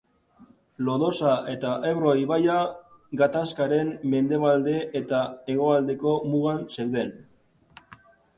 Lodosa 0.85 1.33
eta 1.51 1.73
Ebro 1.89 2.13
ibaia 2.21 2.55
gatazkaren 3.21 3.93
mendebalde 4.15 4.75
eta 5.01 5.21
hegoaldeko 5.53 6.17
mugan 6.33 6.67
zeuden. 6.79 7.15